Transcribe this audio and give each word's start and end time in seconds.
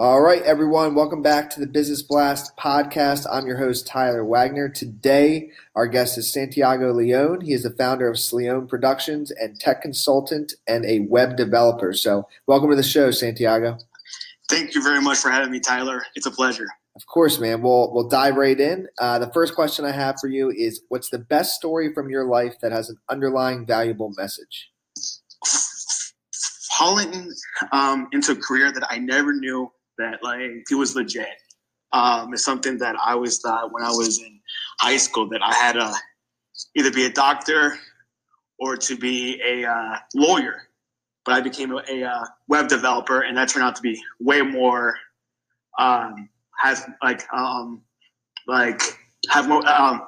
All 0.00 0.20
right, 0.20 0.42
everyone, 0.42 0.94
welcome 0.94 1.22
back 1.22 1.50
to 1.50 1.58
the 1.58 1.66
Business 1.66 2.02
Blast 2.02 2.56
podcast. 2.56 3.26
I'm 3.28 3.48
your 3.48 3.56
host, 3.56 3.84
Tyler 3.84 4.24
Wagner. 4.24 4.68
Today, 4.68 5.50
our 5.74 5.88
guest 5.88 6.16
is 6.16 6.32
Santiago 6.32 6.92
Leone. 6.92 7.40
He 7.40 7.52
is 7.52 7.64
the 7.64 7.70
founder 7.70 8.08
of 8.08 8.14
Sleone 8.14 8.68
Productions 8.68 9.32
and 9.32 9.58
tech 9.58 9.82
consultant 9.82 10.52
and 10.68 10.84
a 10.84 11.00
web 11.00 11.36
developer. 11.36 11.92
So, 11.92 12.28
welcome 12.46 12.70
to 12.70 12.76
the 12.76 12.84
show, 12.84 13.10
Santiago. 13.10 13.76
Thank 14.48 14.76
you 14.76 14.84
very 14.84 15.00
much 15.00 15.18
for 15.18 15.30
having 15.30 15.50
me, 15.50 15.58
Tyler. 15.58 16.04
It's 16.14 16.26
a 16.26 16.30
pleasure. 16.30 16.68
Of 16.94 17.04
course, 17.06 17.40
man. 17.40 17.60
We'll 17.60 17.92
we'll 17.92 18.08
dive 18.08 18.36
right 18.36 18.60
in. 18.60 18.86
Uh, 19.00 19.18
the 19.18 19.32
first 19.32 19.56
question 19.56 19.84
I 19.84 19.90
have 19.90 20.14
for 20.20 20.28
you 20.28 20.48
is, 20.50 20.80
what's 20.90 21.10
the 21.10 21.18
best 21.18 21.56
story 21.56 21.92
from 21.92 22.08
your 22.08 22.24
life 22.24 22.54
that 22.62 22.70
has 22.70 22.88
an 22.88 22.98
underlying 23.08 23.66
valuable 23.66 24.14
message? 24.16 24.70
Falling 26.78 27.32
um, 27.72 28.06
into 28.12 28.30
a 28.30 28.36
career 28.36 28.70
that 28.70 28.86
I 28.88 28.98
never 28.98 29.32
knew 29.32 29.72
that 29.98 30.22
like 30.22 30.64
he 30.68 30.74
was 30.74 30.94
legit. 30.96 31.28
Um, 31.92 32.32
it's 32.34 32.44
something 32.44 32.78
that 32.78 32.96
I 32.96 33.12
always 33.12 33.38
thought 33.38 33.72
when 33.72 33.82
I 33.82 33.90
was 33.90 34.20
in 34.20 34.40
high 34.80 34.96
school 34.96 35.28
that 35.30 35.42
I 35.42 35.54
had 35.54 35.72
to 35.72 35.94
either 36.76 36.90
be 36.90 37.06
a 37.06 37.10
doctor 37.10 37.78
or 38.58 38.76
to 38.76 38.96
be 38.96 39.40
a 39.42 39.68
uh, 39.68 39.96
lawyer. 40.14 40.68
But 41.24 41.34
I 41.34 41.40
became 41.40 41.72
a, 41.72 41.82
a 41.88 42.04
uh, 42.04 42.24
web 42.48 42.68
developer, 42.68 43.20
and 43.22 43.36
that 43.36 43.48
turned 43.48 43.64
out 43.64 43.76
to 43.76 43.82
be 43.82 44.00
way 44.20 44.42
more 44.42 44.96
um, 45.78 46.28
has 46.58 46.86
like 47.02 47.22
um, 47.32 47.82
like 48.46 48.80
have 49.30 49.48
more 49.48 49.66
um, 49.68 50.02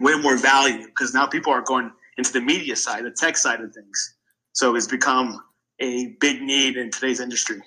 way 0.00 0.14
more 0.20 0.36
value 0.36 0.86
because 0.86 1.14
now 1.14 1.26
people 1.26 1.52
are 1.52 1.62
going 1.62 1.90
into 2.16 2.32
the 2.32 2.40
media 2.40 2.76
side, 2.76 3.04
the 3.04 3.10
tech 3.10 3.36
side 3.36 3.60
of 3.60 3.72
things. 3.72 4.16
So 4.52 4.76
it's 4.76 4.86
become 4.86 5.40
a 5.80 6.16
big 6.20 6.40
need 6.42 6.76
in 6.76 6.90
today's 6.90 7.20
industry. 7.20 7.60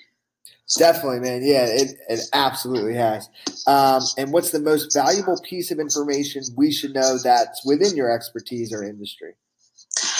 Definitely, 0.75 1.21
man. 1.21 1.41
Yeah, 1.45 1.65
it, 1.65 1.97
it 2.09 2.19
absolutely 2.33 2.95
has. 2.95 3.29
Um, 3.67 4.01
and 4.17 4.33
what's 4.33 4.51
the 4.51 4.59
most 4.59 4.93
valuable 4.93 5.39
piece 5.41 5.71
of 5.71 5.79
information 5.79 6.43
we 6.57 6.73
should 6.73 6.93
know 6.93 7.17
that's 7.23 7.65
within 7.65 7.95
your 7.95 8.11
expertise 8.11 8.73
or 8.73 8.83
industry? 8.83 9.33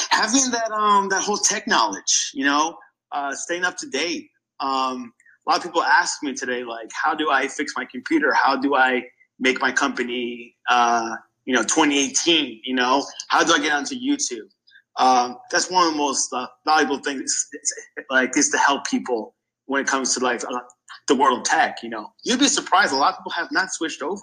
Having 0.10 0.52
that 0.52 0.72
um 0.72 1.10
that 1.10 1.22
whole 1.22 1.38
tech 1.38 1.68
knowledge, 1.68 2.32
you 2.34 2.46
know, 2.46 2.78
uh, 3.12 3.34
staying 3.36 3.66
up 3.66 3.78
to 3.78 3.90
date. 3.90 4.30
Um, 4.60 5.14
a 5.46 5.52
lot 5.52 5.58
of 5.58 5.64
people 5.64 5.84
ask 5.84 6.24
me 6.24 6.34
today, 6.34 6.64
like, 6.64 6.90
how 6.94 7.14
do 7.14 7.30
I 7.30 7.48
fix 7.48 7.74
my 7.76 7.86
computer? 7.86 8.34
How 8.34 8.56
do 8.56 8.76
I 8.76 9.04
make 9.40 9.62
my 9.62 9.72
company, 9.72 10.56
uh, 10.70 11.16
you 11.46 11.54
know, 11.54 11.62
2018? 11.62 12.62
You 12.64 12.76
know, 12.76 13.06
how 13.28 13.44
do 13.44 13.54
I 13.54 13.60
get 13.60 13.74
onto 13.74 13.96
YouTube? 13.96 14.50
Um, 14.98 15.38
that's 15.52 15.70
one 15.70 15.88
of 15.88 15.94
the 15.94 15.98
most 15.98 16.34
uh, 16.34 16.48
valuable 16.66 16.98
things, 17.00 17.48
like, 18.10 18.36
is 18.36 18.50
to 18.50 18.58
help 18.58 18.88
people 18.88 19.36
when 19.68 19.82
it 19.82 19.88
comes 19.88 20.14
to 20.16 20.20
like 20.20 20.44
uh, 20.44 20.60
the 21.08 21.16
world 21.16 21.40
of 21.40 21.44
tech. 21.46 21.84
You 21.84 21.90
know, 21.90 22.12
you'd 22.24 22.40
be 22.40 22.48
surprised. 22.48 22.92
A 22.92 22.96
lot 22.96 23.14
of 23.14 23.20
people 23.20 23.32
have 23.34 23.52
not 23.52 23.72
switched 23.72 24.02
over, 24.02 24.22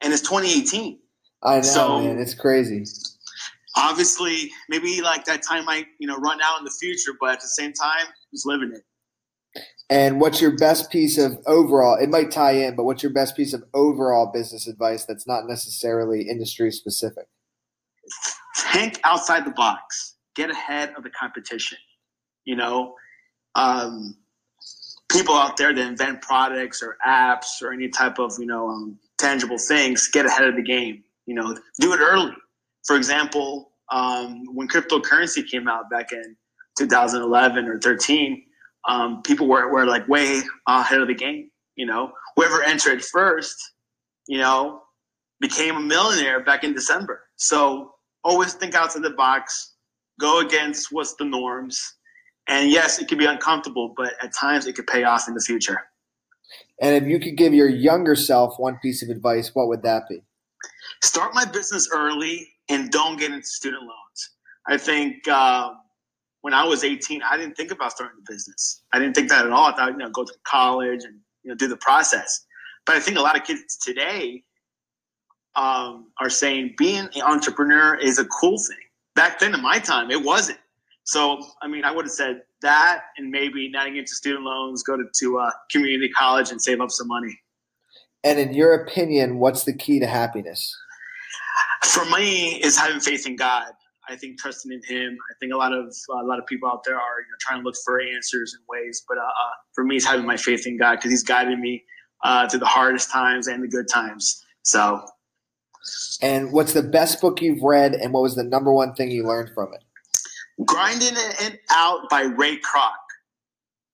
and 0.00 0.12
it's 0.12 0.22
2018. 0.22 0.98
I 1.42 1.56
know, 1.56 1.62
so, 1.62 2.00
man. 2.00 2.18
It's 2.18 2.34
crazy. 2.34 2.84
Obviously, 3.76 4.50
maybe 4.68 5.00
like 5.00 5.24
that 5.26 5.42
time 5.42 5.64
might 5.64 5.86
you 6.00 6.08
know 6.08 6.16
run 6.16 6.40
out 6.42 6.58
in 6.58 6.64
the 6.64 6.74
future, 6.80 7.12
but 7.20 7.30
at 7.30 7.40
the 7.40 7.48
same 7.48 7.72
time, 7.72 8.06
just 8.32 8.46
living 8.46 8.72
it. 8.74 8.82
And 9.88 10.20
what's 10.20 10.40
your 10.40 10.56
best 10.56 10.90
piece 10.90 11.18
of 11.18 11.38
overall? 11.46 11.96
It 12.00 12.08
might 12.08 12.30
tie 12.30 12.52
in, 12.52 12.76
but 12.76 12.84
what's 12.84 13.02
your 13.02 13.12
best 13.12 13.36
piece 13.36 13.52
of 13.52 13.64
overall 13.74 14.30
business 14.32 14.68
advice 14.68 15.04
that's 15.04 15.26
not 15.26 15.48
necessarily 15.48 16.28
industry 16.28 16.70
specific? 16.70 17.26
Think 18.56 19.00
outside 19.02 19.44
the 19.44 19.50
box. 19.50 20.14
Get 20.36 20.50
ahead 20.50 20.94
of 20.96 21.02
the 21.02 21.10
competition. 21.10 21.78
You 22.44 22.54
know, 22.54 22.94
um, 23.56 24.16
people 25.10 25.34
out 25.34 25.56
there 25.56 25.74
that 25.74 25.86
invent 25.86 26.22
products 26.22 26.82
or 26.82 26.96
apps 27.06 27.62
or 27.62 27.72
any 27.72 27.88
type 27.88 28.18
of 28.18 28.32
you 28.38 28.46
know 28.46 28.68
um, 28.68 28.98
tangible 29.18 29.58
things 29.58 30.08
get 30.08 30.26
ahead 30.26 30.48
of 30.48 30.56
the 30.56 30.62
game. 30.62 31.02
You 31.26 31.34
know, 31.34 31.56
do 31.80 31.92
it 31.92 32.00
early. 32.00 32.32
For 32.86 32.96
example, 32.96 33.72
um, 33.90 34.44
when 34.54 34.68
cryptocurrency 34.68 35.48
came 35.48 35.68
out 35.68 35.90
back 35.90 36.12
in 36.12 36.36
2011 36.78 37.66
or 37.66 37.78
13, 37.78 38.42
um, 38.88 39.22
people 39.22 39.46
were, 39.46 39.70
were 39.70 39.86
like 39.86 40.08
way 40.08 40.40
ahead 40.66 41.00
of 41.00 41.08
the 41.08 41.14
game. 41.14 41.50
You 41.76 41.86
know, 41.86 42.12
whoever 42.36 42.62
entered 42.62 43.04
first, 43.04 43.56
you 44.26 44.38
know, 44.38 44.82
became 45.40 45.76
a 45.76 45.80
millionaire 45.80 46.40
back 46.42 46.64
in 46.64 46.72
December. 46.74 47.22
So 47.36 47.94
always 48.24 48.54
think 48.54 48.74
outside 48.74 49.02
the 49.02 49.10
box, 49.10 49.74
go 50.20 50.40
against 50.40 50.88
what's 50.90 51.14
the 51.14 51.24
norms, 51.24 51.94
and 52.50 52.68
yes, 52.68 52.98
it 52.98 53.06
can 53.06 53.16
be 53.16 53.26
uncomfortable, 53.26 53.94
but 53.96 54.14
at 54.20 54.34
times 54.34 54.66
it 54.66 54.74
could 54.74 54.88
pay 54.88 55.04
off 55.04 55.28
in 55.28 55.34
the 55.34 55.40
future. 55.40 55.78
And 56.80 56.96
if 56.96 57.08
you 57.08 57.20
could 57.20 57.36
give 57.36 57.54
your 57.54 57.68
younger 57.68 58.16
self 58.16 58.58
one 58.58 58.76
piece 58.82 59.04
of 59.04 59.08
advice, 59.08 59.52
what 59.54 59.68
would 59.68 59.82
that 59.84 60.02
be? 60.08 60.20
Start 61.00 61.32
my 61.32 61.44
business 61.44 61.88
early 61.94 62.48
and 62.68 62.90
don't 62.90 63.18
get 63.18 63.30
into 63.30 63.46
student 63.46 63.82
loans. 63.82 64.30
I 64.66 64.78
think 64.78 65.28
uh, 65.28 65.70
when 66.40 66.52
I 66.52 66.64
was 66.64 66.82
18, 66.82 67.22
I 67.22 67.36
didn't 67.36 67.56
think 67.56 67.70
about 67.70 67.92
starting 67.92 68.18
a 68.18 68.32
business. 68.32 68.82
I 68.92 68.98
didn't 68.98 69.14
think 69.14 69.28
that 69.28 69.46
at 69.46 69.52
all. 69.52 69.66
I 69.66 69.76
thought, 69.76 69.92
you 69.92 69.98
know, 69.98 70.10
go 70.10 70.24
to 70.24 70.34
college 70.44 71.04
and 71.04 71.20
you 71.44 71.50
know 71.50 71.54
do 71.54 71.68
the 71.68 71.76
process. 71.76 72.44
But 72.84 72.96
I 72.96 73.00
think 73.00 73.16
a 73.16 73.20
lot 73.20 73.36
of 73.36 73.44
kids 73.44 73.76
today 73.76 74.42
um, 75.54 76.08
are 76.20 76.30
saying 76.30 76.74
being 76.76 77.08
an 77.14 77.22
entrepreneur 77.22 77.94
is 77.94 78.18
a 78.18 78.24
cool 78.24 78.58
thing. 78.58 78.78
Back 79.14 79.38
then, 79.38 79.54
in 79.54 79.62
my 79.62 79.78
time, 79.78 80.10
it 80.10 80.24
wasn't. 80.24 80.58
So, 81.04 81.44
I 81.62 81.68
mean, 81.68 81.84
I 81.84 81.90
would 81.90 82.04
have 82.04 82.12
said 82.12 82.42
that 82.62 83.02
and 83.16 83.30
maybe 83.30 83.68
not 83.70 83.86
get 83.86 83.96
into 83.98 84.14
student 84.14 84.44
loans, 84.44 84.82
go 84.82 84.96
to, 84.96 85.04
to 85.20 85.38
uh, 85.38 85.50
community 85.70 86.08
college 86.10 86.50
and 86.50 86.60
save 86.60 86.80
up 86.80 86.90
some 86.90 87.08
money. 87.08 87.38
And 88.22 88.38
in 88.38 88.52
your 88.52 88.74
opinion, 88.74 89.38
what's 89.38 89.64
the 89.64 89.72
key 89.72 89.98
to 90.00 90.06
happiness? 90.06 90.76
For 91.84 92.04
me, 92.04 92.60
is 92.62 92.76
having 92.76 93.00
faith 93.00 93.26
in 93.26 93.36
God. 93.36 93.72
I 94.08 94.16
think 94.16 94.38
trusting 94.38 94.72
in 94.72 94.82
Him. 94.84 95.16
I 95.30 95.34
think 95.38 95.52
a 95.52 95.56
lot 95.56 95.72
of 95.72 95.94
a 96.10 96.24
lot 96.24 96.38
of 96.38 96.46
people 96.46 96.68
out 96.68 96.82
there 96.84 96.96
are 96.96 97.20
you 97.20 97.26
know, 97.26 97.36
trying 97.40 97.60
to 97.60 97.64
look 97.64 97.76
for 97.84 98.00
answers 98.00 98.54
and 98.54 98.62
ways, 98.68 99.04
but 99.08 99.18
uh, 99.18 99.22
uh 99.22 99.54
for 99.72 99.84
me, 99.84 99.96
it's 99.96 100.04
having 100.04 100.26
my 100.26 100.36
faith 100.36 100.66
in 100.66 100.76
God 100.76 100.96
because 100.96 101.10
He's 101.10 101.22
guided 101.22 101.58
me 101.58 101.84
uh, 102.24 102.48
through 102.48 102.60
the 102.60 102.66
hardest 102.66 103.10
times 103.10 103.46
and 103.46 103.62
the 103.62 103.68
good 103.68 103.88
times. 103.88 104.44
So. 104.62 105.02
And 106.20 106.52
what's 106.52 106.74
the 106.74 106.82
best 106.82 107.22
book 107.22 107.40
you've 107.40 107.62
read, 107.62 107.94
and 107.94 108.12
what 108.12 108.22
was 108.22 108.36
the 108.36 108.44
number 108.44 108.70
one 108.72 108.94
thing 108.94 109.10
you 109.10 109.24
learned 109.24 109.50
from 109.54 109.72
it? 109.72 109.82
Grinding 110.64 111.14
It 111.14 111.60
Out 111.70 112.08
by 112.10 112.22
Ray 112.22 112.58
Kroc. 112.58 112.92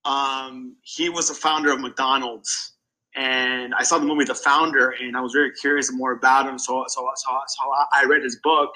Um, 0.05 0.75
he 0.83 1.09
was 1.09 1.27
the 1.27 1.33
founder 1.33 1.71
of 1.71 1.79
McDonald's. 1.79 2.73
And 3.15 3.73
I 3.73 3.83
saw 3.83 3.97
the 3.97 4.05
movie 4.05 4.25
The 4.25 4.35
Founder, 4.35 4.91
and 4.91 5.17
I 5.17 5.21
was 5.21 5.33
very 5.33 5.51
curious 5.53 5.91
more 5.91 6.11
about 6.11 6.47
him. 6.47 6.59
So, 6.59 6.85
so, 6.87 7.09
so, 7.15 7.39
so 7.47 7.63
I 7.91 8.05
read 8.07 8.21
his 8.21 8.39
book, 8.43 8.69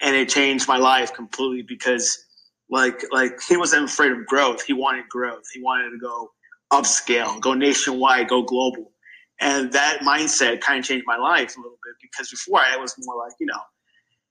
and 0.00 0.16
it 0.16 0.30
changed 0.30 0.66
my 0.66 0.78
life 0.78 1.12
completely 1.12 1.62
because, 1.62 2.24
like, 2.70 3.02
like 3.12 3.32
he 3.46 3.58
wasn't 3.58 3.84
afraid 3.84 4.12
of 4.12 4.24
growth. 4.26 4.64
He 4.64 4.72
wanted 4.72 5.08
growth. 5.10 5.44
He 5.52 5.60
wanted 5.60 5.90
to 5.90 5.98
go 5.98 6.30
upscale, 6.72 7.38
go 7.40 7.52
nationwide, 7.52 8.28
go 8.28 8.42
global. 8.42 8.90
And 9.40 9.70
that 9.72 10.00
mindset 10.00 10.62
kind 10.62 10.78
of 10.78 10.84
changed 10.84 11.04
my 11.06 11.16
life 11.16 11.56
a 11.56 11.60
little 11.60 11.78
bit 11.84 11.94
because 12.00 12.30
before 12.30 12.60
I 12.60 12.76
was 12.78 12.94
more 13.04 13.16
like, 13.18 13.34
you 13.38 13.46
know, 13.46 13.60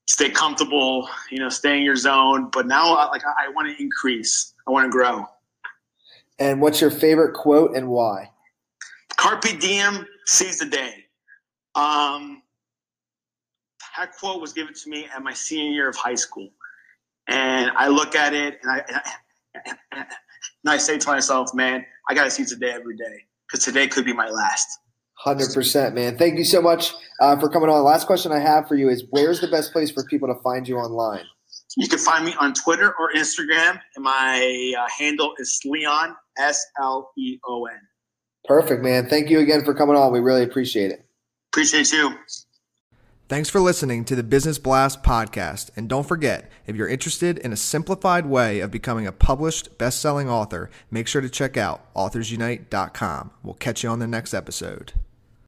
stay 0.08 0.30
comfortable, 0.30 1.08
you 1.32 1.40
know, 1.40 1.50
stay 1.50 1.78
in 1.78 1.84
your 1.84 1.96
zone. 1.96 2.50
But 2.52 2.68
now, 2.68 2.96
like, 3.10 3.24
I, 3.26 3.48
I 3.48 3.50
want 3.50 3.76
to 3.76 3.82
increase. 3.82 4.54
I 4.68 4.72
want 4.72 4.86
to 4.86 4.90
grow. 4.90 5.26
And 6.40 6.62
what's 6.62 6.82
your 6.82 6.92
favorite 6.92 7.34
quote 7.34 7.76
and 7.76 7.90
why? 7.90 8.32
Carpe 9.18 9.60
diem, 9.60 10.06
seize 10.26 10.60
the 10.60 10.66
day. 10.66 11.06
Um, 11.76 12.42
that 13.98 14.12
quote 14.18 14.42
was 14.42 14.54
given 14.54 14.74
to 14.74 14.90
me 14.90 15.08
at 15.16 15.22
my 15.24 15.34
senior 15.34 15.72
year 15.72 15.90
of 15.90 15.96
high 15.96 16.16
school, 16.16 16.50
and 17.28 17.72
I 17.76 17.88
look 17.88 18.16
at 18.16 18.34
it 18.34 18.60
and 18.62 18.72
I, 18.72 18.84
and 18.88 18.98
I, 18.98 19.72
and 19.96 20.06
I 20.66 20.78
say 20.78 20.98
to 20.98 21.08
myself, 21.10 21.54
"Man, 21.54 21.86
I 22.10 22.14
got 22.14 22.26
to 22.26 22.32
seize 22.32 22.50
the 22.50 22.56
day 22.56 22.72
every 22.72 22.98
day 22.98 23.26
because 23.48 23.64
today 23.64 23.88
could 23.88 24.06
be 24.06 24.14
my 24.14 24.30
last." 24.30 24.80
Hundred 25.16 25.54
percent, 25.54 25.96
man. 25.96 26.18
Thank 26.18 26.38
you 26.38 26.44
so 26.44 26.62
much 26.62 26.94
uh, 27.24 27.40
for 27.40 27.50
coming 27.50 27.70
on. 27.70 27.84
Last 27.84 28.06
question 28.06 28.32
I 28.32 28.40
have 28.40 28.68
for 28.68 28.76
you 28.76 28.90
is: 28.90 29.06
Where's 29.10 29.40
the 29.40 29.48
best 29.48 29.72
place 29.72 29.90
for 29.90 30.04
people 30.06 30.28
to 30.28 30.40
find 30.42 30.68
you 30.68 30.78
online? 30.78 31.24
You 31.78 31.88
can 31.88 32.00
find 32.00 32.26
me 32.26 32.36
on 32.40 32.54
Twitter 32.54 32.94
or 33.00 33.12
Instagram, 33.14 33.80
and 33.96 34.04
my 34.04 34.74
uh, 34.78 34.88
handle 34.98 35.34
is 35.40 35.58
Sleon 35.58 36.16
S 36.38 36.64
L 36.82 37.12
E 37.18 37.40
O 37.46 37.66
N. 37.66 37.80
Perfect, 38.46 38.84
man. 38.84 39.08
Thank 39.08 39.30
you 39.30 39.40
again 39.40 39.64
for 39.64 39.74
coming 39.74 39.96
on. 39.96 40.12
We 40.12 40.20
really 40.20 40.44
appreciate 40.44 40.92
it. 40.92 41.06
Appreciate 41.54 41.92
you. 41.94 42.14
Thanks 43.30 43.50
for 43.50 43.62
listening 43.62 44.04
to 44.06 44.16
the 44.16 44.22
Business 44.22 44.60
Blast 44.60 45.02
podcast. 45.02 45.72
And 45.78 45.88
don't 45.88 46.06
forget, 46.06 46.52
if 46.68 46.76
you're 46.76 46.90
interested 46.90 47.38
in 47.40 47.54
a 47.54 47.58
simplified 47.58 48.26
way 48.26 48.60
of 48.60 48.70
becoming 48.70 49.08
a 49.08 49.14
published 49.14 49.78
best 49.78 50.02
selling 50.02 50.30
author, 50.30 50.70
make 50.92 51.08
sure 51.08 51.22
to 51.22 51.30
check 51.30 51.56
out 51.56 51.92
authorsunite.com. 51.96 53.32
We'll 53.42 53.54
catch 53.56 53.82
you 53.82 53.90
on 53.90 54.00
the 54.00 54.08
next 54.08 54.34
episode. 54.34 54.94